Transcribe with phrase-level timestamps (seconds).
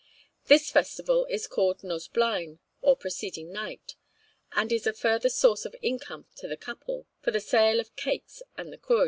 [0.47, 3.97] This festival is called Nos Blaen, or preceding night,
[4.53, 8.41] and is a further source of income to the couple, from the sale of cakes
[8.57, 8.99] and cwrw.